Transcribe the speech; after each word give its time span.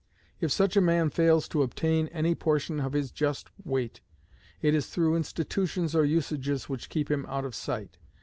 If 0.39 0.51
such 0.51 0.75
a 0.75 0.81
man 0.81 1.11
fails 1.11 1.47
to 1.49 1.61
obtain 1.61 2.07
any 2.07 2.33
portion 2.33 2.79
of 2.79 2.93
his 2.93 3.11
just 3.11 3.49
weight, 3.63 4.01
it 4.59 4.73
is 4.73 4.87
through 4.87 5.15
institutions 5.15 5.93
or 5.95 6.03
usages 6.05 6.67
which 6.67 6.89
keep 6.89 7.11
him 7.11 7.23
out 7.27 7.45
of 7.45 7.53
sight. 7.53 7.99